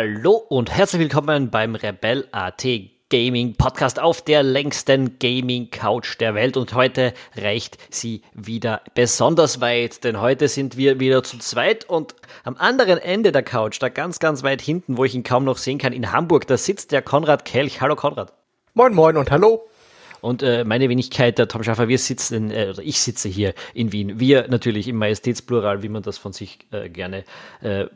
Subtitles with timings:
[0.00, 2.64] Hallo und herzlich willkommen beim Rebel AT
[3.10, 9.60] Gaming Podcast auf der längsten Gaming Couch der Welt und heute reicht sie wieder besonders
[9.60, 13.88] weit, denn heute sind wir wieder zu zweit und am anderen Ende der Couch, da
[13.88, 16.92] ganz, ganz weit hinten, wo ich ihn kaum noch sehen kann, in Hamburg, da sitzt
[16.92, 17.80] der Konrad Kelch.
[17.80, 18.32] Hallo Konrad.
[18.74, 19.66] Moin, moin und hallo.
[20.20, 23.90] Und äh, meine Wenigkeit, der Tom Schaffer, wir sitzen, äh, oder ich sitze hier in
[23.90, 24.20] Wien.
[24.20, 27.24] Wir natürlich im Majestätsplural, wie man das von sich äh, gerne
[27.62, 27.86] äh,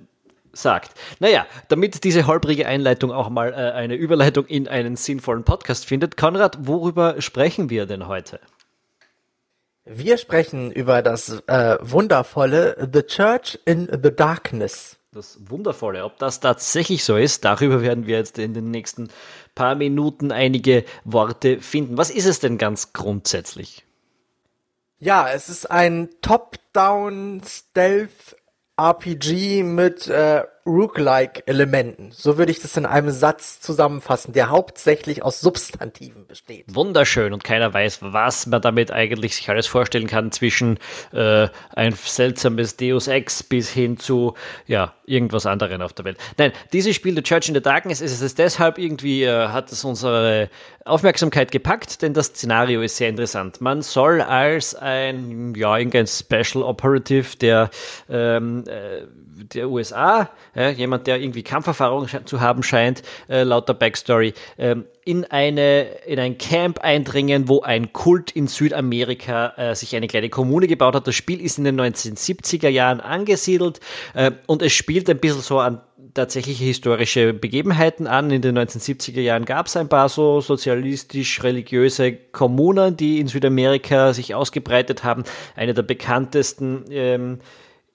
[0.52, 0.92] sagt.
[1.18, 6.16] Naja, damit diese holprige Einleitung auch mal äh, eine Überleitung in einen sinnvollen Podcast findet,
[6.16, 8.40] Konrad, worüber sprechen wir denn heute?
[9.84, 14.96] Wir sprechen über das äh, wundervolle The Church in the Darkness.
[15.12, 19.08] Das Wundervolle, ob das tatsächlich so ist, darüber werden wir jetzt in den nächsten
[19.54, 21.98] paar Minuten einige Worte finden.
[21.98, 23.84] Was ist es denn ganz grundsätzlich?
[24.98, 28.36] Ja, es ist ein Top-Down Stealth
[28.80, 32.10] RPG mit äh, Rook-like-Elementen.
[32.12, 36.66] So würde ich das in einem Satz zusammenfassen, der hauptsächlich aus Substantiven besteht.
[36.68, 40.78] Wunderschön und keiner weiß, was man damit eigentlich sich alles vorstellen kann zwischen
[41.12, 44.34] äh, ein seltsames Deus Ex bis hin zu
[44.66, 46.18] ja irgendwas anderem auf der Welt.
[46.38, 49.84] Nein, dieses Spiel The Church in the Darkness ist es deshalb irgendwie äh, hat es
[49.84, 50.48] unsere
[50.84, 53.60] Aufmerksamkeit gepackt, denn das Szenario ist sehr interessant.
[53.60, 57.70] Man soll als ein ja irgendein Special Operative der
[58.08, 59.06] ähm, äh,
[59.54, 64.84] der USA, ja, jemand, der irgendwie Kampferfahrung zu haben scheint, äh, laut der Backstory, ähm,
[65.04, 70.28] in, eine, in ein Camp eindringen, wo ein Kult in Südamerika äh, sich eine kleine
[70.28, 71.06] Kommune gebaut hat.
[71.06, 73.80] Das Spiel ist in den 1970er Jahren angesiedelt
[74.14, 75.80] äh, und es spielt ein bisschen so an
[76.14, 78.30] tatsächliche historische Begebenheiten an.
[78.30, 84.34] In den 1970er Jahren gab es ein paar so sozialistisch-religiöse Kommunen, die in Südamerika sich
[84.34, 85.24] ausgebreitet haben.
[85.56, 87.38] Eine der bekanntesten ähm,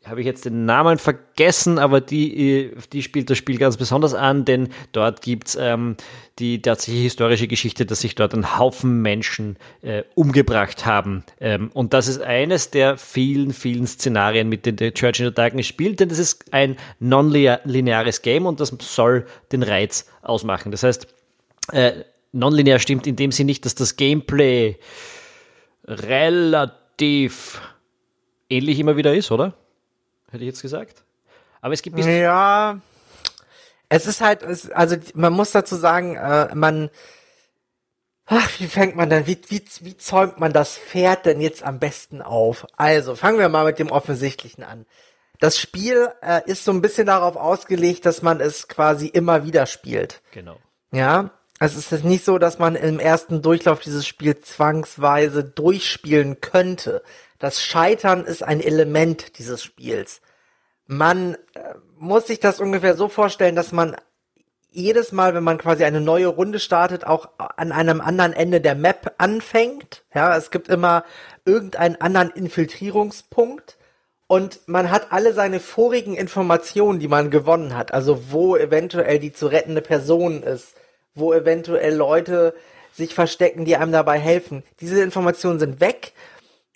[0.09, 4.45] habe ich jetzt den Namen vergessen, aber die, die spielt das Spiel ganz besonders an,
[4.45, 5.97] denn dort gibt's ähm,
[6.39, 11.23] die tatsächliche historische Geschichte, dass sich dort ein Haufen Menschen äh, umgebracht haben.
[11.39, 15.33] Ähm, und das ist eines der vielen, vielen Szenarien, mit denen der Church in the
[15.33, 20.71] Darkness spielt, denn das ist ein non-lineares Game und das soll den Reiz ausmachen.
[20.71, 21.07] Das heißt,
[21.71, 24.77] äh, nonlinear stimmt in dem Sinne nicht, dass das Gameplay
[25.85, 27.61] relativ
[28.49, 29.53] ähnlich immer wieder ist, oder?
[30.31, 31.03] Hätte ich jetzt gesagt.
[31.61, 32.79] Aber es gibt Ja,
[33.89, 36.89] es ist halt, es, also man muss dazu sagen, äh, man,
[38.25, 41.79] ach, wie fängt man denn, wie, wie, wie zäumt man das Pferd denn jetzt am
[41.79, 42.67] besten auf?
[42.75, 44.85] Also, fangen wir mal mit dem Offensichtlichen an.
[45.39, 49.65] Das Spiel äh, ist so ein bisschen darauf ausgelegt, dass man es quasi immer wieder
[49.67, 50.21] spielt.
[50.31, 50.57] Genau.
[50.91, 57.03] Ja, es ist nicht so, dass man im ersten Durchlauf dieses Spiel zwangsweise durchspielen könnte.
[57.39, 60.21] Das Scheitern ist ein Element dieses Spiels.
[60.87, 63.95] Man äh, muss sich das ungefähr so vorstellen, dass man
[64.69, 68.75] jedes Mal, wenn man quasi eine neue Runde startet, auch an einem anderen Ende der
[68.75, 70.03] Map anfängt.
[70.13, 71.03] Ja, es gibt immer
[71.45, 73.77] irgendeinen anderen Infiltrierungspunkt
[74.27, 77.93] und man hat alle seine vorigen Informationen, die man gewonnen hat.
[77.93, 80.75] Also wo eventuell die zu rettende Person ist,
[81.15, 82.53] wo eventuell Leute
[82.93, 84.63] sich verstecken, die einem dabei helfen.
[84.81, 86.13] Diese Informationen sind weg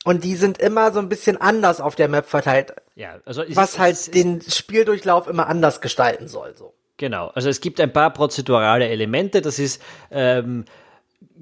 [0.03, 2.73] und die sind immer so ein bisschen anders auf der Map verteilt.
[2.95, 6.55] Ja, also ist, was halt ist, den Spieldurchlauf immer anders gestalten soll.
[6.55, 6.73] So.
[6.97, 9.41] Genau, also es gibt ein paar prozedurale Elemente.
[9.41, 10.65] Das ist ähm,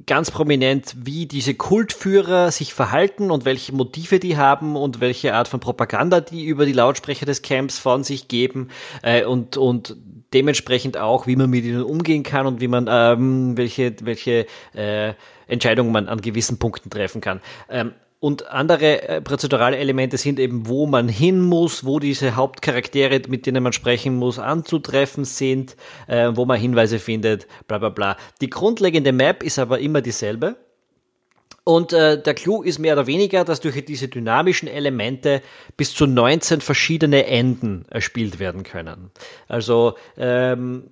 [0.05, 5.47] ganz prominent, wie diese Kultführer sich verhalten und welche Motive die haben und welche Art
[5.47, 8.69] von Propaganda die über die Lautsprecher des Camps von sich geben
[9.03, 9.95] äh, und, und
[10.33, 15.13] dementsprechend auch, wie man mit ihnen umgehen kann und wie man ähm, welche, welche äh,
[15.47, 17.41] Entscheidungen man an gewissen Punkten treffen kann.
[17.69, 23.21] Ähm, und andere äh, prozedurale Elemente sind eben, wo man hin muss, wo diese Hauptcharaktere,
[23.30, 25.77] mit denen man sprechen muss, anzutreffen sind,
[26.07, 28.18] äh, wo man Hinweise findet, bla bla bla.
[28.42, 30.57] Die grundlegende Map ist aber immer dieselbe.
[31.63, 35.42] Und äh, der Clou ist mehr oder weniger, dass durch diese dynamischen Elemente
[35.77, 39.12] bis zu 19 verschiedene Enden erspielt werden können.
[39.48, 40.89] Also ähm,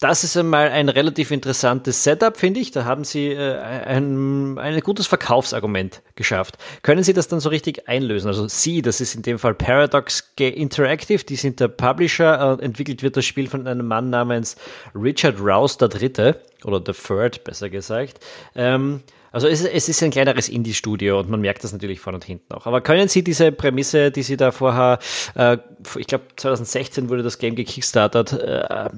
[0.00, 2.70] das ist einmal ein relativ interessantes Setup, finde ich.
[2.70, 6.56] Da haben Sie äh, ein, ein gutes Verkaufsargument geschafft.
[6.82, 8.28] Können Sie das dann so richtig einlösen?
[8.28, 12.58] Also Sie, das ist in dem Fall Paradox Interactive, die sind der Publisher.
[12.58, 14.56] Äh, entwickelt wird das Spiel von einem Mann namens
[14.94, 18.20] Richard Rouse der Dritte oder The Third, besser gesagt.
[18.54, 19.02] Ähm,
[19.32, 22.54] also es, es ist ein kleineres Indie-Studio und man merkt das natürlich vorne und hinten
[22.54, 22.66] auch.
[22.66, 24.98] Aber können Sie diese Prämisse, die Sie da vorher,
[25.34, 25.58] äh,
[25.98, 28.88] ich glaube 2016 wurde das Game gekickstartet, äh,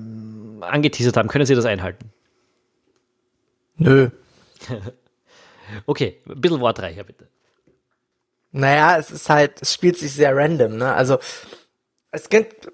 [0.62, 1.28] angeteasert haben.
[1.28, 2.12] Können Sie das einhalten?
[3.76, 4.10] Nö.
[5.86, 7.28] okay, ein bisschen wortreicher bitte.
[8.52, 10.94] Naja, es ist halt, es spielt sich sehr random, ne?
[10.94, 11.18] Also,
[12.10, 12.68] es gibt,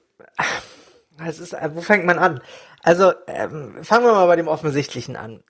[1.25, 2.41] Es ist, wo fängt man an?
[2.83, 5.43] Also, ähm, fangen wir mal bei dem Offensichtlichen an.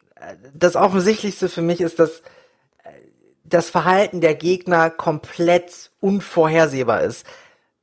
[0.54, 2.20] Das Offensichtlichste für mich ist, dass
[2.84, 2.90] äh,
[3.44, 7.26] das Verhalten der Gegner komplett unvorhersehbar ist.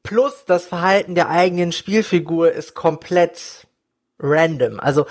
[0.04, 3.65] Plus das Verhalten der eigenen Spielfigur ist komplett
[4.20, 4.80] random.
[4.80, 5.06] Also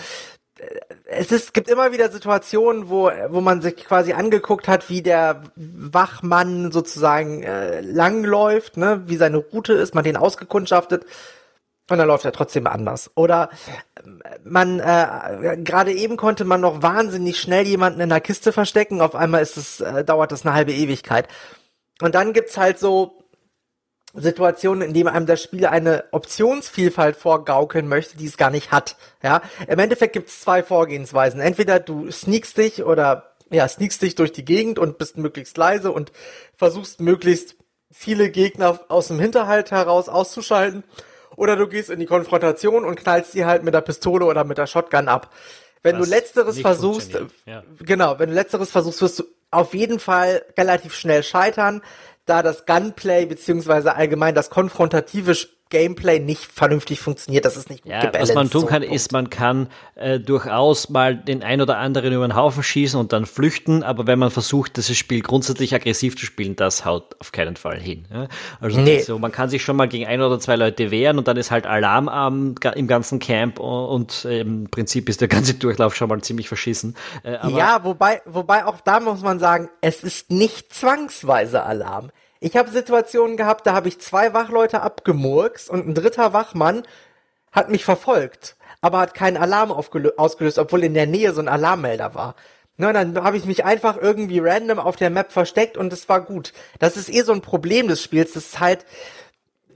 [1.07, 5.43] es ist, gibt immer wieder Situationen, wo, wo man sich quasi angeguckt hat, wie der
[5.57, 11.05] Wachmann sozusagen äh, langläuft, ne, wie seine Route ist, man den ausgekundschaftet
[11.91, 13.11] und dann läuft er trotzdem anders.
[13.15, 13.51] Oder
[14.45, 19.15] man, äh, gerade eben konnte man noch wahnsinnig schnell jemanden in der Kiste verstecken, auf
[19.15, 21.29] einmal ist es, äh, dauert das eine halbe Ewigkeit.
[22.01, 23.24] Und dann gibt's halt so
[24.15, 28.97] Situationen, in denen einem das Spiel eine Optionsvielfalt vorgaukeln möchte, die es gar nicht hat.
[29.23, 31.41] Ja, im Endeffekt gibt es zwei Vorgehensweisen.
[31.41, 35.93] Entweder du sneakst dich oder ja, sneakst dich durch die Gegend und bist möglichst leise
[35.93, 36.13] und
[36.57, 37.57] versuchst möglichst
[37.91, 40.85] viele Gegner aus dem Hinterhalt heraus auszuschalten.
[41.37, 44.59] Oder du gehst in die Konfrontation und knallst die halt mit der Pistole oder mit
[44.59, 45.33] der Shotgun ab.
[45.83, 47.63] Wenn das du letzteres versuchst, ja.
[47.81, 51.83] genau, wenn du letzteres versuchst, wirst du auf jeden Fall relativ schnell scheitern,
[52.27, 55.35] da das Gunplay beziehungsweise allgemein das konfrontative
[55.75, 59.29] Gameplay nicht vernünftig funktioniert, das ist nicht gut ja, Was man tun kann, ist, man
[59.29, 59.67] kann
[59.97, 64.07] äh, durchaus mal den ein oder anderen über den Haufen schießen und dann flüchten, aber
[64.07, 68.05] wenn man versucht, dieses Spiel grundsätzlich aggressiv zu spielen, das haut auf keinen Fall hin.
[68.13, 68.29] Ja?
[68.61, 69.01] Also nee.
[69.01, 71.51] so, man kann sich schon mal gegen ein oder zwei Leute wehren und dann ist
[71.51, 76.09] halt Alarm am, im ganzen Camp und äh, im Prinzip ist der ganze Durchlauf schon
[76.09, 76.95] mal ziemlich verschissen.
[77.25, 82.11] Äh, ja, wobei, wobei auch da muss man sagen, es ist nicht zwangsweise Alarm.
[82.45, 86.83] Ich habe Situationen gehabt, da habe ich zwei Wachleute abgemurks und ein dritter Wachmann
[87.53, 92.15] hat mich verfolgt, aber hat keinen Alarm ausgelöst, obwohl in der Nähe so ein Alarmmelder
[92.15, 92.35] war.
[92.77, 96.21] Na, dann habe ich mich einfach irgendwie random auf der Map versteckt und es war
[96.21, 96.53] gut.
[96.81, 98.85] Das ist eh so ein Problem des Spiels, das ist halt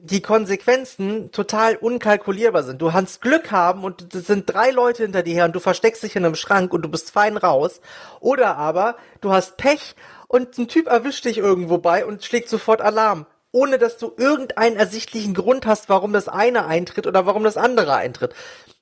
[0.00, 2.82] die Konsequenzen total unkalkulierbar sind.
[2.82, 6.02] Du kannst Glück haben und es sind drei Leute hinter dir her und du versteckst
[6.02, 7.80] dich in einem Schrank und du bist fein raus.
[8.20, 9.96] Oder aber du hast Pech
[10.28, 14.76] und ein Typ erwischt dich irgendwo bei und schlägt sofort Alarm, ohne dass du irgendeinen
[14.76, 18.34] ersichtlichen Grund hast, warum das eine eintritt oder warum das andere eintritt.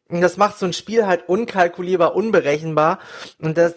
[0.09, 2.99] Und das macht so ein Spiel halt unkalkulierbar, unberechenbar.
[3.41, 3.75] Und das,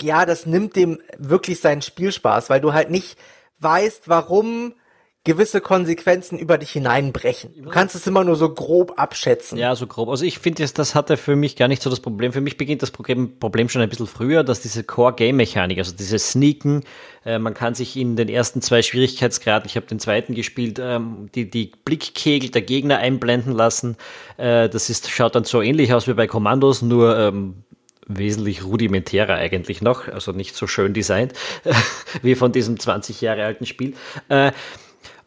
[0.00, 3.18] ja, das nimmt dem wirklich seinen Spielspaß, weil du halt nicht
[3.58, 4.74] weißt, warum
[5.24, 7.50] gewisse Konsequenzen über dich hineinbrechen.
[7.62, 9.56] Du kannst es immer nur so grob abschätzen.
[9.56, 10.08] Ja, so grob.
[10.08, 12.32] Also ich finde, das hatte für mich gar nicht so das Problem.
[12.32, 16.32] Für mich beginnt das Problem, Problem schon ein bisschen früher, dass diese Core-Game-Mechanik, also dieses
[16.32, 16.82] Sneaken,
[17.24, 21.30] äh, man kann sich in den ersten zwei Schwierigkeitsgraden, ich habe den zweiten gespielt, ähm,
[21.36, 23.96] die, die Blickkegel der Gegner einblenden lassen.
[24.38, 27.62] Äh, das ist, schaut dann so ähnlich aus wie bei Kommandos, nur ähm,
[28.06, 31.32] wesentlich rudimentärer eigentlich noch, also nicht so schön designt
[32.22, 33.94] wie von diesem 20 Jahre alten Spiel.
[34.28, 34.52] Äh,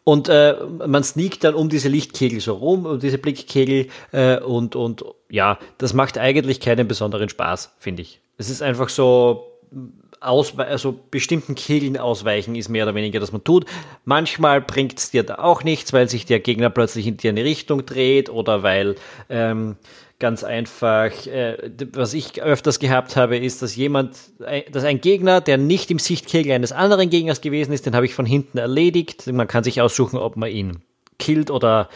[0.08, 0.54] und äh,
[0.86, 3.88] man sneakt dann um diese Lichtkegel so rum, um diese Blickkegel.
[4.12, 8.20] Äh, und, und ja, das macht eigentlich keinen besonderen Spaß, finde ich.
[8.38, 9.58] Es ist einfach so,
[10.20, 13.66] aus, also bestimmten Kegeln ausweichen ist mehr oder weniger, dass man tut.
[14.04, 17.42] Manchmal bringt es dir da auch nichts, weil sich der Gegner plötzlich in dir eine
[17.42, 18.94] Richtung dreht oder weil
[19.28, 19.74] ähm,
[20.18, 24.16] ganz einfach, äh, was ich öfters gehabt habe, ist, dass jemand,
[24.70, 28.14] dass ein Gegner, der nicht im Sichtkegel eines anderen Gegners gewesen ist, den habe ich
[28.14, 29.26] von hinten erledigt.
[29.26, 30.82] Man kann sich aussuchen, ob man ihn
[31.18, 31.88] killt oder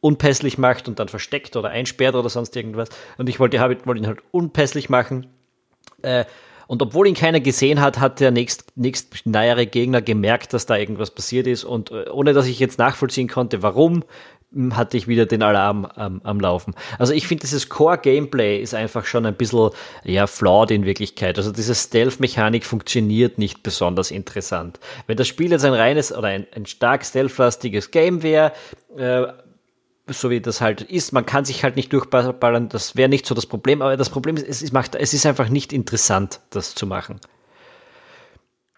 [0.00, 2.88] unpässlich macht und dann versteckt oder einsperrt oder sonst irgendwas.
[3.16, 5.26] Und ich wollte, wollte ihn halt unpässlich machen.
[6.02, 6.24] Äh,
[6.68, 11.10] und obwohl ihn keiner gesehen hat, hat der nächst, nächst Gegner gemerkt, dass da irgendwas
[11.10, 11.64] passiert ist.
[11.64, 14.04] Und äh, ohne dass ich jetzt nachvollziehen konnte, warum,
[14.70, 16.74] hatte ich wieder den Alarm ähm, am Laufen.
[16.98, 19.70] Also ich finde, dieses Core-Gameplay ist einfach schon ein bisschen,
[20.04, 21.36] ja, flawed in Wirklichkeit.
[21.36, 24.80] Also diese Stealth-Mechanik funktioniert nicht besonders interessant.
[25.06, 28.52] Wenn das Spiel jetzt ein reines oder ein, ein stark stealth-lastiges Game wäre,
[28.96, 29.26] äh,
[30.10, 33.34] so wie das halt ist, man kann sich halt nicht durchballern, das wäre nicht so
[33.34, 36.74] das Problem, aber das Problem ist, es ist, macht, es ist einfach nicht interessant, das
[36.74, 37.20] zu machen.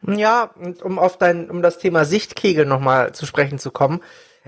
[0.07, 0.51] Ja,
[0.83, 4.01] um auf dein, um das Thema Sichtkegel nochmal zu sprechen zu kommen,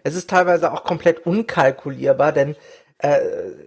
[0.04, 2.56] es ist teilweise auch komplett unkalkulierbar, denn
[2.99, 3.18] äh,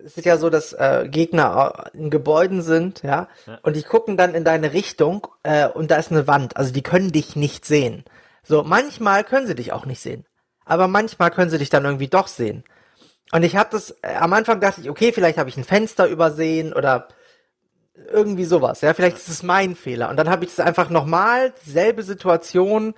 [0.05, 4.17] es ist ja so, dass äh, Gegner in Gebäuden sind, ja, ja, und die gucken
[4.17, 7.65] dann in deine Richtung äh, und da ist eine Wand, also die können dich nicht
[7.65, 8.05] sehen.
[8.43, 10.25] So, manchmal können sie dich auch nicht sehen,
[10.65, 12.63] aber manchmal können sie dich dann irgendwie doch sehen.
[13.31, 16.07] Und ich habe das, äh, am Anfang dachte ich, okay, vielleicht habe ich ein Fenster
[16.07, 17.07] übersehen oder
[18.11, 20.09] irgendwie sowas, ja, vielleicht ist es mein Fehler.
[20.09, 22.93] Und dann habe ich es einfach nochmal, dieselbe Situation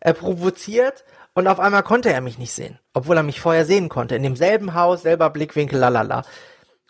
[0.00, 1.04] äh, provoziert
[1.36, 4.16] und auf einmal konnte er mich nicht sehen, obwohl er mich vorher sehen konnte.
[4.16, 6.24] In demselben Haus, selber Blickwinkel, lalala.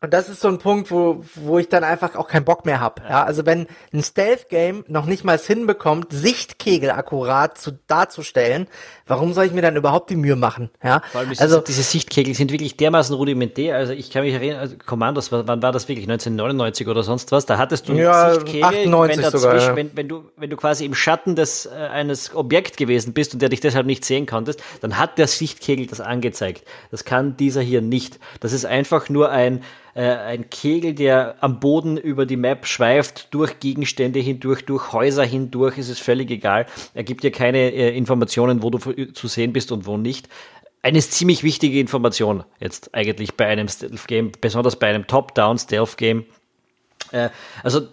[0.07, 2.81] Und das ist so ein Punkt, wo, wo ich dann einfach auch keinen Bock mehr
[2.81, 3.01] hab.
[3.01, 3.11] Ja.
[3.11, 3.25] ja.
[3.25, 8.69] also wenn ein Stealth-Game noch nicht mal es hinbekommt, Sichtkegel akkurat zu, darzustellen,
[9.09, 10.71] warum soll ich mir dann überhaupt die Mühe machen?
[10.81, 11.03] Ja,
[11.39, 13.75] also diese Sichtkegel sind wirklich dermaßen rudimentär.
[13.75, 16.05] Also ich kann mich erinnern, also Commandos, wann war das wirklich?
[16.05, 17.45] 1999 oder sonst was?
[17.45, 19.75] Da hattest du ja, Sichtkegel, 98 wenn, sogar, ja.
[19.75, 23.43] wenn, wenn, du, wenn du quasi im Schatten des, äh, eines Objekt gewesen bist und
[23.43, 26.63] der dich deshalb nicht sehen konntest, dann hat der Sichtkegel das angezeigt.
[26.93, 28.21] Das kann dieser hier nicht.
[28.39, 29.65] Das ist einfach nur ein
[29.97, 35.25] äh, ein Kegel, der am Boden über die Map schweift, durch Gegenstände hindurch, durch Häuser
[35.25, 36.67] hindurch, ist es völlig egal.
[36.93, 38.79] Er gibt dir keine äh, Informationen, wo du
[39.12, 40.29] zu sehen bist und wo nicht.
[40.83, 46.26] Eine ziemlich wichtige Information jetzt eigentlich bei einem Stealth-Game, besonders bei einem Top-Down-Stealth-Game.
[47.12, 47.31] Äh,
[47.62, 47.88] also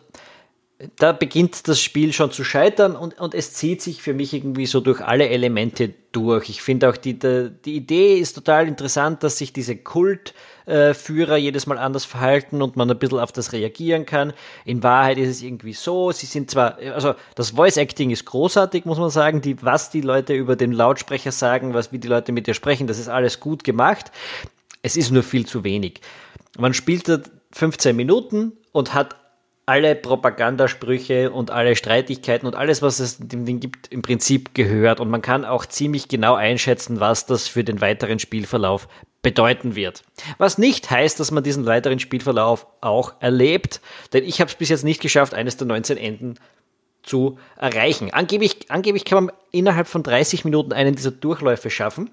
[0.97, 4.65] da beginnt das Spiel schon zu scheitern und, und es zieht sich für mich irgendwie
[4.65, 6.49] so durch alle Elemente durch.
[6.49, 11.39] Ich finde auch, die, die, die Idee ist total interessant, dass sich diese Kultführer äh,
[11.39, 14.33] jedes Mal anders verhalten und man ein bisschen auf das reagieren kann.
[14.65, 18.85] In Wahrheit ist es irgendwie so, sie sind zwar, also das Voice Acting ist großartig,
[18.85, 22.31] muss man sagen, die, was die Leute über den Lautsprecher sagen, was, wie die Leute
[22.31, 24.11] mit dir sprechen, das ist alles gut gemacht.
[24.81, 26.01] Es ist nur viel zu wenig.
[26.57, 27.09] Man spielt
[27.53, 29.15] 15 Minuten und hat
[29.65, 34.99] alle Propagandasprüche und alle Streitigkeiten und alles, was es dem Ding gibt, im Prinzip gehört.
[34.99, 38.87] Und man kann auch ziemlich genau einschätzen, was das für den weiteren Spielverlauf
[39.21, 40.03] bedeuten wird.
[40.37, 43.79] Was nicht heißt, dass man diesen weiteren Spielverlauf auch erlebt,
[44.11, 46.35] denn ich habe es bis jetzt nicht geschafft, eines der 19 Enden
[47.03, 48.11] zu erreichen.
[48.11, 52.09] Angeblich, angeblich kann man innerhalb von 30 Minuten einen dieser Durchläufe schaffen.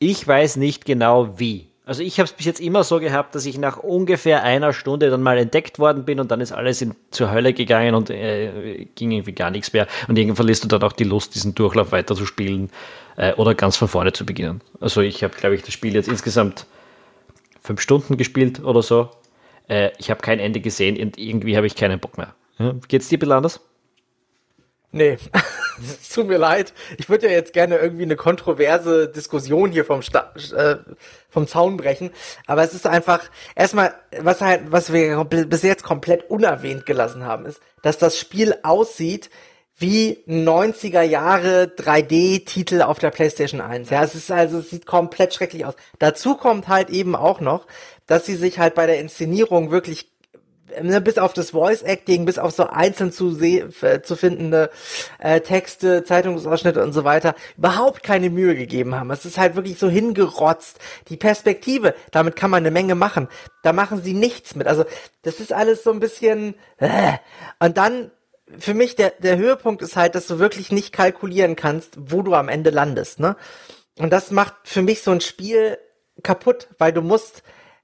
[0.00, 1.71] Ich weiß nicht genau wie.
[1.84, 5.10] Also ich habe es bis jetzt immer so gehabt, dass ich nach ungefähr einer Stunde
[5.10, 8.86] dann mal entdeckt worden bin und dann ist alles in, zur Hölle gegangen und äh,
[8.94, 9.88] ging irgendwie gar nichts mehr.
[10.06, 12.70] Und irgendwann verlierst du dann auch die Lust, diesen Durchlauf weiter zu spielen
[13.16, 14.60] äh, oder ganz von vorne zu beginnen.
[14.80, 16.66] Also ich habe, glaube ich, das Spiel jetzt insgesamt
[17.60, 19.10] fünf Stunden gespielt oder so.
[19.68, 22.34] Äh, ich habe kein Ende gesehen und irgendwie habe ich keinen Bock mehr.
[22.58, 22.76] Ja?
[22.86, 23.60] Geht's dir ein bisschen anders?
[24.94, 25.16] Nee,
[25.80, 26.74] es tut mir leid.
[26.98, 30.76] Ich würde ja jetzt gerne irgendwie eine kontroverse Diskussion hier vom, Sta äh,
[31.30, 32.10] vom Zaun brechen.
[32.46, 33.22] Aber es ist einfach,
[33.54, 38.54] erstmal, was halt, was wir bis jetzt komplett unerwähnt gelassen haben, ist, dass das Spiel
[38.62, 39.30] aussieht
[39.78, 43.88] wie 90er Jahre 3D-Titel auf der PlayStation 1.
[43.88, 45.74] Ja, es ist also, es sieht komplett schrecklich aus.
[45.98, 47.66] Dazu kommt halt eben auch noch,
[48.06, 50.11] dass sie sich halt bei der Inszenierung wirklich
[50.80, 54.70] ne, bis auf das Voice Acting, bis auf so einzeln zu, äh, zu findende
[55.18, 59.10] äh, Texte, Zeitungsausschnitte und so weiter, überhaupt keine Mühe gegeben haben.
[59.10, 60.78] Es ist halt wirklich so hingerotzt.
[61.08, 63.28] Die Perspektive, damit kann man eine Menge machen.
[63.62, 64.66] Da machen sie nichts mit.
[64.66, 64.84] Also
[65.22, 66.54] das ist alles so ein bisschen.
[66.78, 67.14] Äh.
[67.58, 68.10] Und dann
[68.58, 72.34] für mich der der Höhepunkt ist halt, dass du wirklich nicht kalkulieren kannst, wo du
[72.34, 73.20] am Ende landest.
[73.20, 73.36] Ne?
[73.98, 75.78] Und das macht für mich so ein Spiel
[76.22, 77.42] kaputt, weil du musst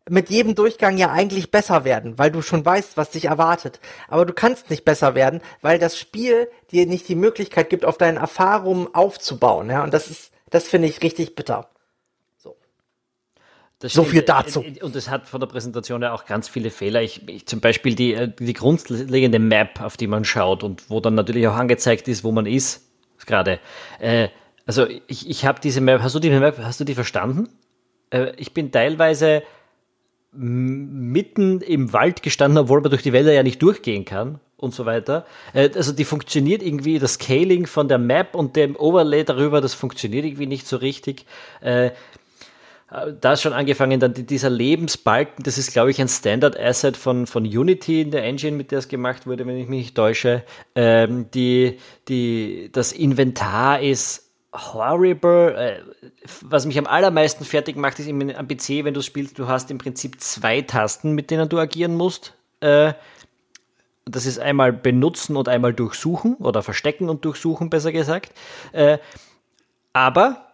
[0.08, 3.80] mit jedem Durchgang ja eigentlich besser werden, weil du schon weißt, was dich erwartet.
[4.08, 7.98] Aber du kannst nicht besser werden, weil das Spiel dir nicht die Möglichkeit gibt, auf
[7.98, 9.70] deinen Erfahrungen aufzubauen.
[9.70, 11.68] Ja, und das ist, das finde ich richtig bitter.
[12.36, 12.56] So.
[13.80, 14.64] so viel dazu.
[14.82, 17.02] Und es hat von der Präsentation ja auch ganz viele Fehler.
[17.02, 21.00] Ich, ich, zum Beispiel die, äh, die grundlegende Map, auf die man schaut und wo
[21.00, 22.82] dann natürlich auch angezeigt ist, wo man ist,
[23.26, 23.60] gerade.
[24.00, 24.28] Äh,
[24.66, 27.48] also ich, ich habe diese Map, hast du die Map, hast du die verstanden?
[28.10, 29.42] Äh, ich bin teilweise
[30.32, 34.84] mitten im Wald gestanden, obwohl man durch die Wälder ja nicht durchgehen kann und so
[34.86, 35.24] weiter.
[35.54, 39.74] Äh, also die funktioniert irgendwie, das Scaling von der Map und dem Overlay darüber, das
[39.74, 41.24] funktioniert irgendwie nicht so richtig.
[41.60, 41.90] Äh,
[43.20, 47.44] da ist schon angefangen, dann dieser Lebensbalken, das ist, glaube ich, ein Standard-Asset von, von
[47.44, 50.42] Unity in der Engine, mit der es gemacht wurde, wenn ich mich nicht täusche.
[50.74, 55.54] Ähm, die, die, das Inventar ist horrible.
[55.54, 55.82] Äh,
[56.42, 59.78] was mich am allermeisten fertig macht, ist am PC, wenn du spielst, du hast im
[59.78, 62.34] Prinzip zwei Tasten, mit denen du agieren musst.
[62.60, 62.94] Äh,
[64.04, 68.32] das ist einmal benutzen und einmal durchsuchen oder verstecken und durchsuchen, besser gesagt.
[68.72, 68.98] Äh,
[69.92, 70.46] aber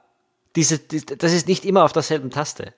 [0.57, 2.75] diese, das ist nicht immer auf derselben Taste.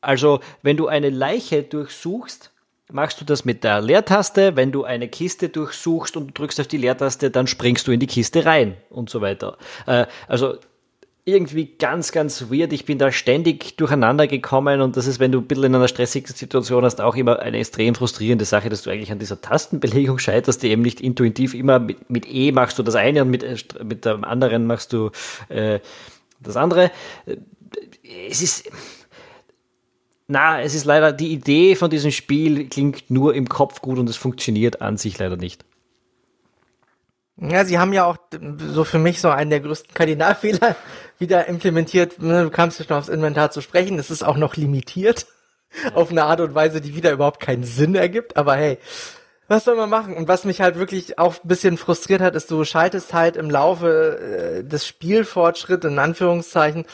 [0.00, 2.51] Also, wenn du eine Leiche durchsuchst,
[2.90, 4.56] machst du das mit der Leertaste.
[4.56, 8.06] Wenn du eine Kiste durchsuchst und drückst auf die Leertaste, dann springst du in die
[8.06, 9.56] Kiste rein und so weiter.
[9.86, 10.56] Äh, also
[11.24, 12.72] irgendwie ganz, ganz weird.
[12.72, 15.86] Ich bin da ständig durcheinander gekommen und das ist, wenn du ein bisschen in einer
[15.86, 20.18] stressigen Situation hast, auch immer eine extrem frustrierende Sache, dass du eigentlich an dieser Tastenbelegung
[20.18, 23.44] scheiterst, die eben nicht intuitiv immer mit, mit E machst du das eine und mit,
[23.44, 25.10] äh, mit dem anderen machst du
[25.48, 25.78] äh,
[26.40, 26.90] das andere.
[27.26, 27.36] Äh,
[28.28, 28.68] es ist,
[30.28, 34.08] na, es ist leider, die Idee von diesem Spiel klingt nur im Kopf gut und
[34.08, 35.64] es funktioniert an sich leider nicht.
[37.36, 38.18] Ja, sie haben ja auch
[38.58, 40.76] so für mich so einen der größten Kardinalfehler
[41.18, 42.22] wieder implementiert.
[42.22, 43.98] Ne, du kamst ja schon aufs Inventar zu sprechen.
[43.98, 45.26] Es ist auch noch limitiert.
[45.94, 48.78] Auf eine Art und Weise, die wieder überhaupt keinen Sinn ergibt, aber hey,
[49.48, 50.14] was soll man machen?
[50.14, 53.50] Und was mich halt wirklich auch ein bisschen frustriert hat, ist, du schaltest halt im
[53.50, 56.84] Laufe äh, des Spielfortschritts, in Anführungszeichen,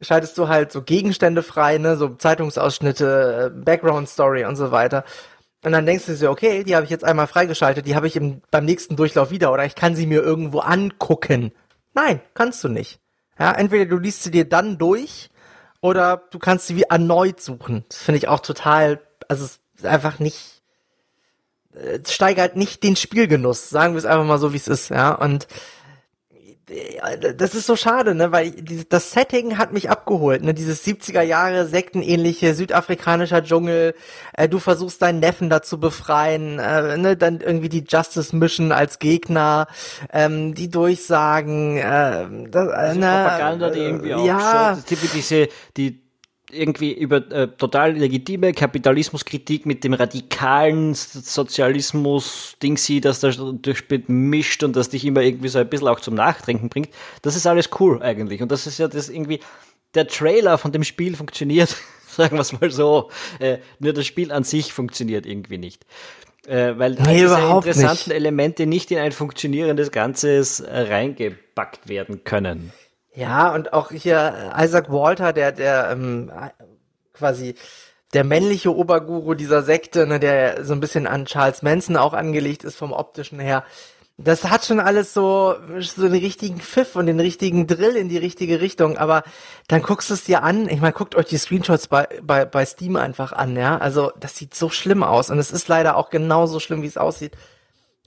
[0.00, 5.04] schaltest du halt so Gegenstände frei, ne, so Zeitungsausschnitte, äh, Background Story und so weiter.
[5.64, 8.14] Und dann denkst du dir, okay, die habe ich jetzt einmal freigeschaltet, die habe ich
[8.14, 11.52] im, beim nächsten Durchlauf wieder oder ich kann sie mir irgendwo angucken.
[11.94, 13.00] Nein, kannst du nicht.
[13.38, 15.30] Ja, entweder du liest sie dir dann durch
[15.80, 17.84] oder du kannst sie wie erneut suchen.
[17.88, 20.62] Das finde ich auch total, also es ist einfach nicht,
[21.74, 25.12] äh, steigert nicht den Spielgenuss, sagen wir es einfach mal so, wie es ist, ja,
[25.12, 25.48] und
[27.36, 28.52] das ist so schade, ne, weil
[28.88, 33.94] das Setting hat mich abgeholt, ne, dieses 70er Jahre sektenähnliche südafrikanischer Dschungel,
[34.34, 38.98] äh, du versuchst deinen Neffen dazu befreien, äh, ne, dann irgendwie die Justice Mission als
[38.98, 39.66] Gegner,
[40.12, 46.07] ähm, die Durchsagen, äh, das, äh, ne, Propaganda, die irgendwie auch ja, so, diese, die
[46.50, 54.88] irgendwie über äh, total legitime Kapitalismuskritik mit dem radikalen Sozialismus-Dingsy, das da durchmischt und das
[54.88, 56.90] dich immer irgendwie so ein bisschen auch zum Nachdenken bringt.
[57.22, 58.42] Das ist alles cool eigentlich.
[58.42, 59.40] Und das ist ja das irgendwie,
[59.94, 61.76] der Trailer von dem Spiel funktioniert,
[62.08, 63.10] sagen wir es mal so.
[63.38, 65.84] Äh, nur das Spiel an sich funktioniert irgendwie nicht.
[66.46, 67.50] Äh, weil nee, diese nicht.
[67.50, 72.72] interessanten Elemente nicht in ein funktionierendes Ganzes äh, reingepackt werden können.
[73.18, 76.30] Ja, und auch hier Isaac Walter, der, der ähm,
[77.12, 77.56] quasi
[78.14, 82.62] der männliche Oberguru dieser Sekte, ne, der so ein bisschen an Charles Manson auch angelegt
[82.62, 83.64] ist vom optischen her.
[84.18, 88.18] Das hat schon alles so, so den richtigen Pfiff und den richtigen Drill in die
[88.18, 89.24] richtige Richtung, aber
[89.66, 90.68] dann guckst du es dir an.
[90.68, 93.78] Ich meine, guckt euch die Screenshots bei, bei, bei Steam einfach an, ja.
[93.78, 96.96] Also, das sieht so schlimm aus und es ist leider auch genauso schlimm, wie es
[96.96, 97.32] aussieht.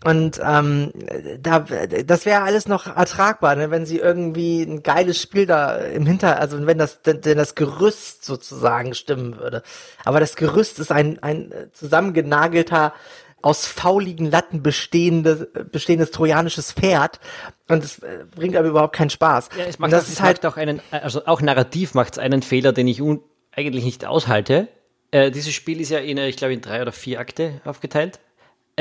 [0.03, 0.91] Und ähm,
[1.39, 6.07] da, das wäre alles noch ertragbar, ne, wenn sie irgendwie ein geiles Spiel da im
[6.07, 9.61] Hinter, also wenn das, denn das Gerüst sozusagen stimmen würde.
[10.03, 12.93] Aber das Gerüst ist ein, ein zusammengenagelter,
[13.43, 17.19] aus fauligen Latten bestehende, bestehendes trojanisches Pferd
[17.67, 19.49] und es äh, bringt aber überhaupt keinen Spaß.
[19.57, 22.41] Ja, es macht, das auch, ist halt auch einen, also auch narrativ macht es einen
[22.41, 23.01] Fehler, den ich
[23.51, 24.67] eigentlich nicht aushalte.
[25.11, 28.19] Äh, dieses Spiel ist ja in, ich glaube, in drei oder vier Akte aufgeteilt.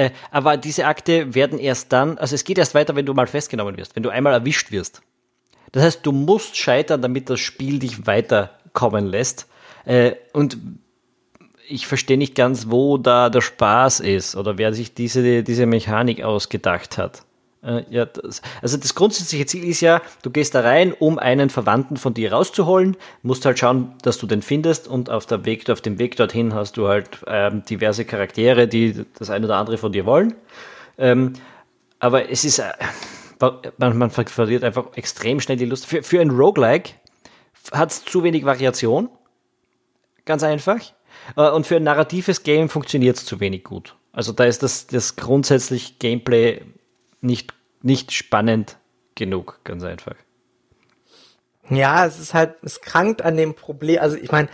[0.01, 3.27] Äh, aber diese Akte werden erst dann, also es geht erst weiter, wenn du mal
[3.27, 5.03] festgenommen wirst, wenn du einmal erwischt wirst.
[5.73, 9.47] Das heißt, du musst scheitern, damit das Spiel dich weiterkommen lässt.
[9.85, 10.57] Äh, und
[11.69, 16.23] ich verstehe nicht ganz, wo da der Spaß ist oder wer sich diese, diese Mechanik
[16.23, 17.23] ausgedacht hat.
[17.63, 21.51] Äh, ja, das, also das grundsätzliche Ziel ist ja, du gehst da rein, um einen
[21.51, 25.69] Verwandten von dir rauszuholen, musst halt schauen, dass du den findest und auf, der Weg,
[25.69, 29.77] auf dem Weg dorthin hast du halt ähm, diverse Charaktere, die das eine oder andere
[29.77, 30.35] von dir wollen.
[30.97, 31.35] Ähm,
[31.99, 32.73] aber es ist, äh,
[33.77, 35.87] man, man, verliert einfach extrem schnell die Lust.
[35.87, 36.93] Für, für ein Roguelike
[37.73, 39.11] hat es zu wenig Variation,
[40.25, 40.81] ganz einfach.
[41.37, 43.97] Äh, und für ein narratives Game funktioniert es zu wenig gut.
[44.13, 46.63] Also da ist das, das grundsätzlich Gameplay
[47.21, 48.77] nicht, nicht spannend
[49.15, 50.15] genug, ganz einfach.
[51.69, 54.49] Ja, es ist halt, es krankt an dem Problem, also ich meine,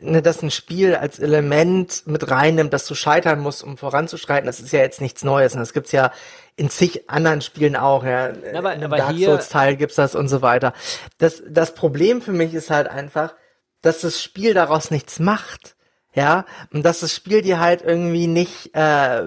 [0.00, 4.60] ne, dass ein Spiel als Element mit reinnimmt, dass du scheitern musst, um voranzuschreiten, das
[4.60, 5.54] ist ja jetzt nichts Neues.
[5.54, 6.12] Und das gibt's ja
[6.56, 8.04] in zig anderen Spielen auch.
[8.04, 8.32] Ja.
[8.54, 10.72] Aber, in aber Dark Souls Teil gibt's das und so weiter.
[11.18, 13.34] Das, das Problem für mich ist halt einfach,
[13.82, 15.76] dass das Spiel daraus nichts macht.
[16.14, 19.24] Ja, und dass das Spiel dir halt irgendwie nicht, äh,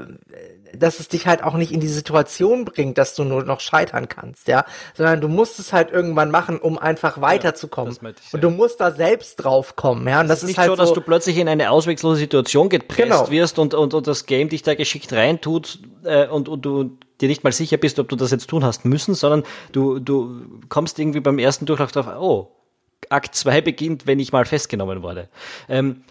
[0.78, 4.08] dass es dich halt auch nicht in die Situation bringt, dass du nur noch scheitern
[4.10, 7.96] kannst, ja, sondern du musst es halt irgendwann machen, um einfach weiterzukommen.
[8.02, 10.22] Ja, ich, und du musst da selbst drauf kommen, ja.
[10.22, 13.04] Und das, das ist, ist halt so, dass du plötzlich in eine auswegslose Situation gepresst
[13.04, 13.32] genau.
[13.32, 17.28] wirst und, und, und das Game dich da geschickt reintut äh, und, und du dir
[17.28, 21.00] nicht mal sicher bist, ob du das jetzt tun hast müssen, sondern du, du kommst
[21.00, 22.52] irgendwie beim ersten Durchlauf drauf, oh,
[23.10, 25.30] Akt 2 beginnt, wenn ich mal festgenommen wurde.
[25.68, 26.04] Ähm,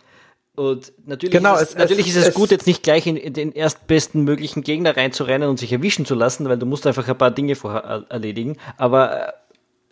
[0.59, 3.17] und natürlich, genau, ist, es, natürlich es, ist es, es gut, jetzt nicht gleich in,
[3.17, 7.07] in, den erstbesten möglichen Gegner reinzurennen und sich erwischen zu lassen, weil du musst einfach
[7.07, 8.57] ein paar Dinge vorher erledigen.
[8.77, 9.35] Aber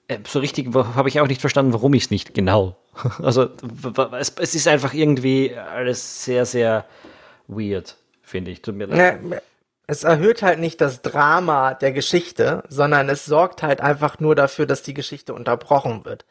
[0.09, 2.77] äh, äh so richtig habe ich auch nicht verstanden, warum ich es nicht genau.
[3.23, 3.49] Also
[4.19, 6.85] es, es, ist einfach irgendwie alles sehr, sehr
[7.47, 8.63] weird, finde ich.
[8.63, 9.21] Tut mir leid.
[9.31, 9.39] Ja,
[9.87, 14.67] es erhöht halt nicht das Drama der Geschichte, sondern es sorgt halt einfach nur dafür,
[14.67, 16.25] dass die Geschichte unterbrochen wird.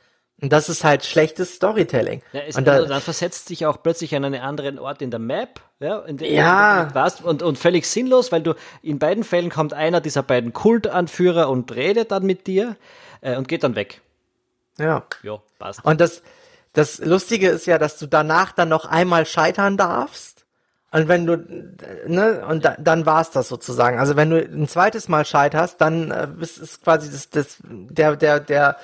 [0.46, 2.22] Und das ist halt schlechtes Storytelling.
[2.32, 5.20] Ja, es, und da, dann versetzt sich auch plötzlich an einen anderen Ort in der
[5.20, 6.86] Map, ja, in dem ja.
[6.86, 8.54] du warst und, und völlig sinnlos, weil du
[8.84, 12.76] in beiden Fällen kommt einer dieser beiden Kultanführer und redet dann mit dir
[13.22, 14.02] äh, und geht dann weg.
[14.78, 15.08] Ja.
[15.24, 15.84] Ja, passt.
[15.84, 16.22] Und das,
[16.74, 20.46] das Lustige ist ja, dass du danach dann noch einmal scheitern darfst.
[20.92, 21.38] Und wenn du,
[22.06, 23.98] ne, und da, dann war's das sozusagen.
[23.98, 28.16] Also wenn du ein zweites Mal scheiterst, dann äh, ist, ist quasi das, das, der,
[28.16, 28.78] der, der,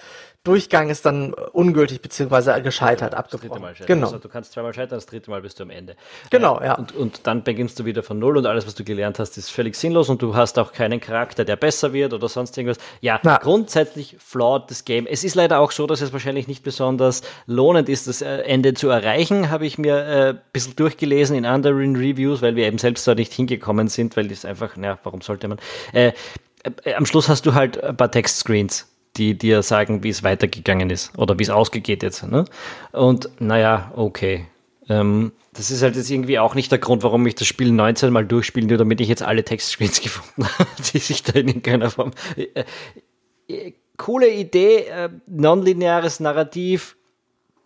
[0.44, 3.64] Durchgang ist dann ungültig beziehungsweise gescheitert, abgebrochen.
[3.86, 4.08] Genau.
[4.08, 5.96] Also du kannst zweimal scheitern, das dritte Mal bist du am Ende.
[6.32, 6.76] Genau, äh, ja.
[6.80, 9.52] Und, und dann beginnst du wieder von Null und alles, was du gelernt hast, ist
[9.52, 12.80] völlig sinnlos und du hast auch keinen Charakter, der besser wird oder sonst irgendwas.
[13.02, 13.38] Ja, Na.
[13.38, 15.06] grundsätzlich flawed das Game.
[15.06, 18.74] Es ist leider auch so, dass es wahrscheinlich nicht besonders lohnend ist, das äh, Ende
[18.74, 22.80] zu erreichen, habe ich mir äh, ein bisschen durchgelesen in anderen Reviews, weil wir eben
[22.80, 25.60] selbst da nicht hingekommen sind, weil das einfach, na, warum sollte man?
[25.94, 26.14] Äh,
[26.84, 30.90] äh, am Schluss hast du halt ein paar Textscreens die dir sagen, wie es weitergegangen
[30.90, 32.28] ist oder wie es ausgeht jetzt.
[32.28, 32.46] Ne?
[32.92, 34.48] Und naja, okay.
[34.90, 38.12] Ähm, das ist halt jetzt irgendwie auch nicht der Grund, warum ich das Spiel 19
[38.12, 41.90] mal durchspielen will, damit ich jetzt alle Textscreens gefunden habe, die sich da in irgendeiner
[41.90, 42.12] Form.
[42.36, 42.64] Äh,
[43.48, 46.96] äh, coole Idee, äh, nonlineares Narrativ,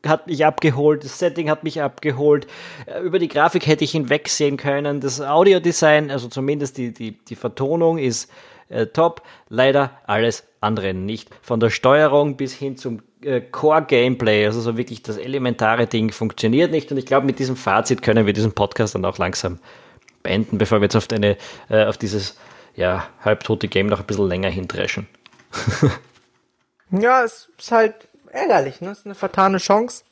[0.05, 2.47] hat mich abgeholt, das Setting hat mich abgeholt.
[2.85, 4.99] Äh, über die Grafik hätte ich hinwegsehen können.
[4.99, 8.29] Das Audiodesign, also zumindest die, die, die Vertonung ist
[8.69, 9.21] äh, top.
[9.49, 11.29] Leider alles andere nicht.
[11.41, 16.71] Von der Steuerung bis hin zum äh, Core-Gameplay, also so wirklich das elementare Ding funktioniert
[16.71, 16.91] nicht.
[16.91, 19.59] Und ich glaube, mit diesem Fazit können wir diesen Podcast dann auch langsam
[20.23, 21.37] beenden, bevor wir jetzt auf, eine,
[21.69, 22.37] äh, auf dieses
[22.75, 25.07] ja, halbtote Game noch ein bisschen länger hindreschen.
[26.91, 27.95] ja, es ist halt
[28.31, 28.91] ärgerlich, ne?
[28.91, 30.03] Es ist eine vertane Chance.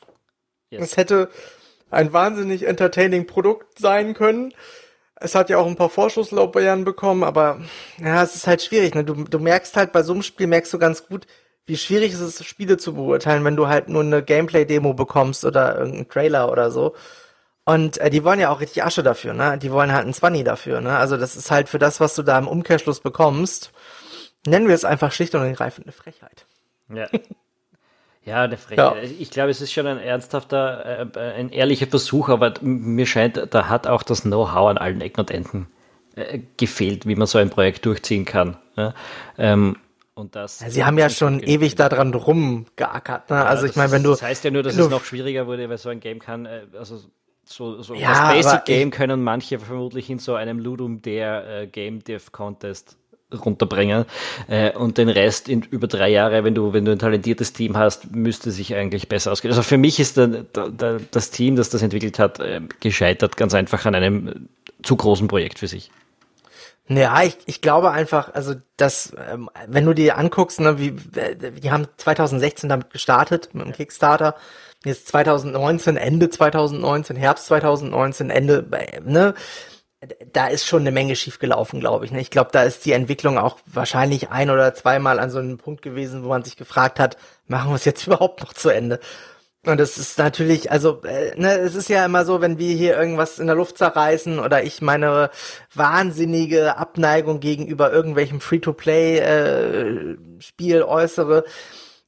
[0.69, 0.81] Yes.
[0.81, 1.29] Es hätte
[1.91, 4.53] ein wahnsinnig entertaining Produkt sein können.
[5.23, 7.61] Es hat ja auch ein paar Vorschusslorbeeren bekommen, aber
[7.97, 8.93] ja, es ist halt schwierig.
[8.93, 9.03] Ne?
[9.03, 11.27] Du, du merkst halt bei so einem Spiel, merkst du ganz gut,
[11.65, 15.77] wie schwierig es ist, Spiele zu beurteilen, wenn du halt nur eine Gameplay-Demo bekommst oder
[15.77, 16.93] irgendeinen Trailer oder so.
[17.65, 19.57] Und äh, die wollen ja auch richtig Asche dafür, ne?
[19.57, 20.97] Die wollen halt einen Zwanni dafür, ne?
[20.97, 23.71] Also das ist halt für das, was du da im Umkehrschluss bekommst,
[24.45, 26.45] nennen wir es einfach schlicht und ergreifend eine Frechheit.
[26.93, 27.07] Ja.
[28.25, 29.03] Ja, eine Frechheit.
[29.03, 29.09] Ja.
[29.19, 33.69] Ich glaube, es ist schon ein ernsthafter, äh, ein ehrlicher Versuch, aber mir scheint, da
[33.69, 35.67] hat auch das Know-how an allen Ecken und Enden
[36.15, 38.57] äh, gefehlt, wie man so ein Projekt durchziehen kann.
[38.77, 38.93] Ja?
[39.37, 39.75] Ähm,
[40.15, 43.29] und das ja, Sie haben ja schon ewig daran rumgeackert.
[43.29, 43.45] Ne?
[43.45, 44.11] Also ich meine, wenn du.
[44.11, 46.61] Das heißt ja nur, dass es noch schwieriger wurde, weil so ein Game kann, äh,
[46.77, 46.99] also
[47.45, 51.67] so, so ja, das Basic Game können manche vermutlich in so einem Ludum der äh,
[51.67, 52.97] Game Dev Contest
[53.33, 54.05] runterbringen.
[54.47, 57.77] Äh, und den Rest in über drei Jahre, wenn du, wenn du ein talentiertes Team
[57.77, 59.51] hast, müsste sich eigentlich besser ausgehen.
[59.51, 63.53] Also für mich ist der, der, das Team, das das entwickelt hat, äh, gescheitert, ganz
[63.53, 64.49] einfach an einem
[64.81, 65.91] zu großen Projekt für sich.
[66.89, 71.71] Ja, ich, ich glaube einfach, also dass, ähm, wenn du dir anguckst, ne, wie, die
[71.71, 74.35] haben 2016 damit gestartet, mit dem Kickstarter,
[74.83, 78.65] jetzt 2019, Ende 2019, Herbst 2019, Ende,
[79.05, 79.33] ne,
[80.31, 82.11] da ist schon eine Menge schiefgelaufen, glaube ich.
[82.11, 82.21] Ne?
[82.21, 85.81] Ich glaube, da ist die Entwicklung auch wahrscheinlich ein oder zweimal an so einem Punkt
[85.81, 88.99] gewesen, wo man sich gefragt hat, machen wir es jetzt überhaupt noch zu Ende?
[89.65, 92.97] Und das ist natürlich, also, äh, ne, es ist ja immer so, wenn wir hier
[92.97, 95.29] irgendwas in der Luft zerreißen oder ich meine
[95.73, 101.45] wahnsinnige Abneigung gegenüber irgendwelchem Free-to-Play-Spiel äh, äußere,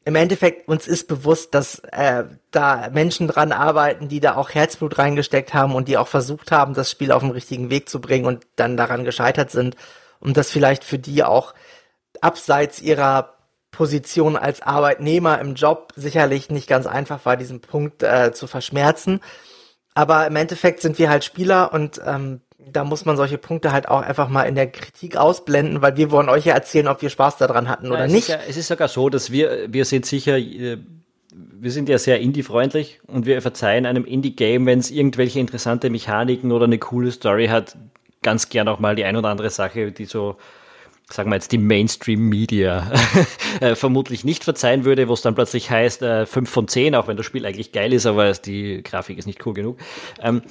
[0.06, 5.00] im Endeffekt uns ist bewusst, dass äh, da Menschen dran arbeiten, die da auch Herzblut
[5.00, 8.26] reingesteckt haben und die auch versucht haben, das Spiel auf den richtigen Weg zu bringen
[8.26, 9.76] und dann daran gescheitert sind
[10.20, 11.56] und das vielleicht für die auch
[12.22, 13.34] abseits ihrer
[13.72, 19.22] Position als Arbeitnehmer im Job sicherlich nicht ganz einfach war, diesen Punkt äh, zu verschmerzen.
[19.96, 22.42] Aber im Endeffekt sind wir halt Spieler und ähm,
[22.72, 26.12] da muss man solche Punkte halt auch einfach mal in der Kritik ausblenden, weil wir
[26.12, 28.24] wollen euch ja erzählen, ob wir Spaß daran hatten oder ja, es nicht.
[28.24, 30.78] Ist ja, es ist sogar so, dass wir, wir sind sicher, äh,
[31.32, 36.52] wir sind ja sehr indie-freundlich und wir verzeihen einem Indie-Game, wenn es irgendwelche interessante Mechaniken
[36.52, 37.78] oder eine coole Story hat,
[38.22, 40.38] ganz gern auch mal die ein oder andere Sache, die so,
[41.10, 42.92] sagen wir jetzt, die Mainstream-Media
[43.60, 47.08] äh, vermutlich nicht verzeihen würde, wo es dann plötzlich heißt, äh, 5 von 10, auch
[47.08, 49.78] wenn das Spiel eigentlich geil ist, aber die Grafik ist nicht cool genug.
[50.22, 50.42] Ähm,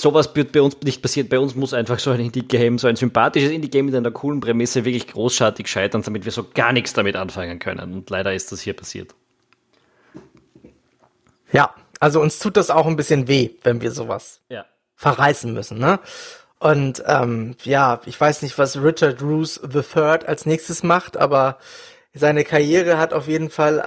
[0.00, 1.28] sowas wird bei uns nicht passieren.
[1.28, 4.84] Bei uns muss einfach so ein Indie-Game, so ein sympathisches Indie-Game mit einer coolen Prämisse
[4.84, 7.92] wirklich großartig scheitern, damit wir so gar nichts damit anfangen können.
[7.92, 9.14] Und leider ist das hier passiert.
[11.52, 14.64] Ja, also uns tut das auch ein bisschen weh, wenn wir sowas ja.
[14.96, 16.00] verreißen müssen, ne?
[16.58, 21.58] Und ähm, ja, ich weiß nicht, was Richard Roos III als nächstes macht, aber
[22.14, 23.80] seine Karriere hat auf jeden Fall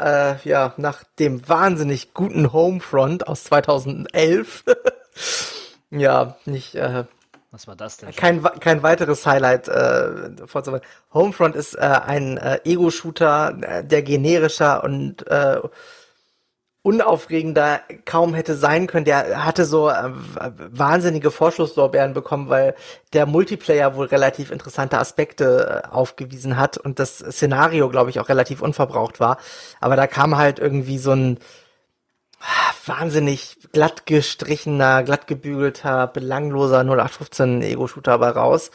[0.44, 4.66] äh, ja nach dem wahnsinnig guten Homefront aus 2011
[6.00, 6.76] ja, nicht.
[6.76, 7.06] Äh,
[7.52, 8.12] Was war das denn?
[8.16, 10.86] Kein, kein weiteres Highlight äh, vorzuweisen.
[11.14, 15.60] Homefront ist äh, ein äh, Ego-Shooter, äh, der generischer und äh,
[16.86, 19.06] unaufregender kaum hätte sein können.
[19.06, 20.12] Der hatte so äh,
[20.70, 22.76] wahnsinnige Vorschusslorbeeren bekommen, weil
[23.14, 28.30] der Multiplayer wohl relativ interessante Aspekte äh, aufgewiesen hat und das Szenario, glaube ich, auch
[28.30, 29.38] relativ unverbraucht war.
[29.82, 31.40] Aber da kam halt irgendwie so ein
[32.86, 38.72] wahnsinnig glatt gestrichener, glatt gebügelter, belangloser 0815 Ego-Shooter aber raus,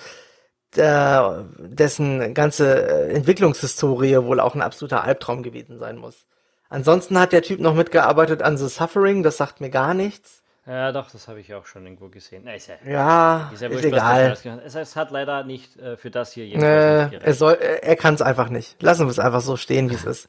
[0.76, 1.20] äh,
[1.58, 6.26] dessen ganze äh, Entwicklungshistorie wohl auch ein absoluter Albtraum gewesen sein muss.
[6.68, 10.42] Ansonsten hat der Typ noch mitgearbeitet an The Suffering, das sagt mir gar nichts.
[10.66, 12.42] Ja, doch, das habe ich auch schon irgendwo gesehen.
[12.44, 14.36] Na, ist ja, ja ist, ja ist egal.
[14.64, 18.14] Es, es, hat leider nicht äh, für das hier jedenfalls äh, er soll, Er kann
[18.14, 18.80] es einfach nicht.
[18.80, 20.28] Lassen wir es einfach so stehen, wie es ist.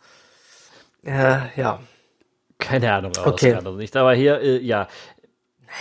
[1.03, 1.79] Äh, ja.
[2.61, 3.53] Keine Ahnung, aber okay.
[3.53, 3.97] das kann nicht.
[3.97, 4.87] Aber hier, äh, ja.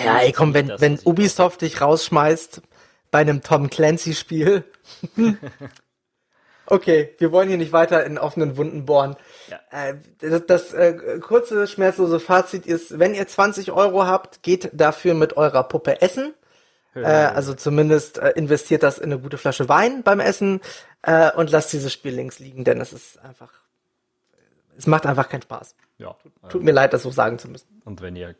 [0.05, 2.63] Ja, ey, komm, wenn, wenn Ubisoft dich rausschmeißt
[3.11, 4.65] bei einem Tom Clancy-Spiel.
[6.67, 9.17] okay, wir wollen hier nicht weiter in offenen Wunden bohren.
[9.49, 9.61] Ja.
[9.71, 15.15] Äh, das, das äh, kurze, schmerzlose Fazit ist, wenn ihr 20 Euro habt, geht dafür
[15.15, 16.35] mit eurer Puppe essen.
[16.95, 20.61] Äh, also zumindest äh, investiert das in eine gute Flasche Wein beim Essen
[21.03, 23.53] äh, und lasst dieses Spiel links liegen, denn es ist einfach,
[24.77, 25.75] es macht einfach keinen Spaß.
[25.99, 27.83] Ja, tut, tut mir leid, das so sagen zu müssen.
[27.85, 28.35] Und wenn ihr,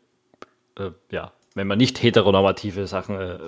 [0.77, 3.39] äh, ja, wenn man nicht heteronormative Sachen äh,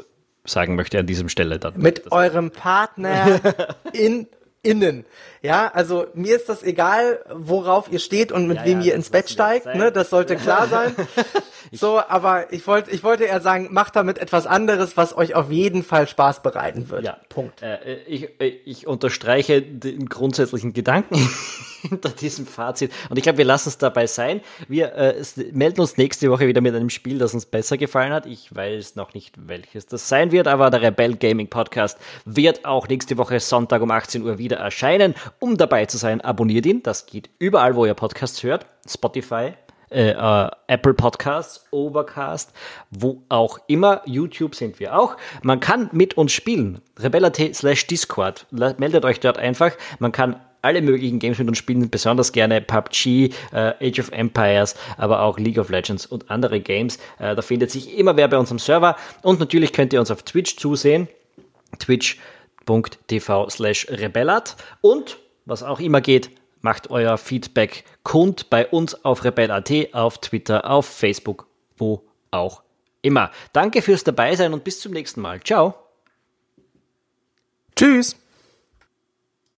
[0.46, 3.40] sagen möchte an diesem Stelle, dann mit eurem Partner
[3.94, 4.28] in
[4.64, 5.06] innen.
[5.42, 8.96] Ja, also mir ist das egal, worauf ihr steht und mit ja, wem ja, ihr
[8.96, 9.92] ins Bett steigt, ne?
[9.92, 10.96] Das sollte klar sein.
[11.74, 15.52] so, aber ich wollte, ich wollte eher sagen, macht damit etwas anderes, was euch auf
[15.52, 17.04] jeden Fall Spaß bereiten wird.
[17.04, 17.62] Ja, Punkt.
[17.62, 21.16] Äh, ich, äh, ich unterstreiche den grundsätzlichen Gedanken
[21.82, 24.40] hinter diesem Fazit und ich glaube, wir lassen es dabei sein.
[24.70, 25.22] Wir äh,
[25.52, 28.28] melden uns nächste Woche wieder mit einem Spiel, das uns besser gefallen hat.
[28.28, 32.88] Ich weiß noch nicht, welches das sein wird, aber der Rebel Gaming Podcast wird auch
[32.88, 35.16] nächste Woche Sonntag um 18 Uhr wieder wieder erscheinen.
[35.40, 36.84] Um dabei zu sein, abonniert ihn.
[36.84, 38.66] Das geht überall, wo ihr Podcasts hört.
[38.88, 39.54] Spotify,
[39.90, 42.54] äh, äh, Apple Podcasts, Overcast,
[42.92, 44.02] wo auch immer.
[44.06, 45.18] YouTube sind wir auch.
[45.42, 46.82] Man kann mit uns spielen.
[47.00, 48.46] Rebella.t slash Discord.
[48.52, 49.72] Meldet euch dort einfach.
[50.00, 54.76] Man kann alle möglichen Games mit uns spielen, besonders gerne PUBG, äh, Age of Empires,
[54.98, 57.00] aber auch League of Legends und andere Games.
[57.20, 58.96] Äh, da findet sich immer wer bei uns am Server.
[59.24, 61.10] Und natürlich könnt ihr uns auf Twitch zusehen.
[61.80, 62.18] Twitch
[62.66, 69.24] twitch.tv slash rebellat und was auch immer geht, macht euer Feedback kund bei uns auf
[69.24, 71.48] rebellat, auf Twitter, auf Facebook,
[71.78, 72.64] wo auch
[73.02, 73.32] immer.
[73.52, 75.42] Danke fürs Dabeisein und bis zum nächsten Mal.
[75.42, 75.76] Ciao.
[77.76, 78.16] Tschüss.